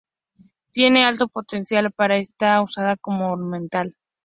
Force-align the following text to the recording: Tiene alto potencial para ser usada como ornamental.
Tiene 0.71 1.05
alto 1.05 1.27
potencial 1.27 1.91
para 1.91 2.19
ser 2.23 2.59
usada 2.61 2.97
como 2.97 3.31
ornamental. 3.33 3.93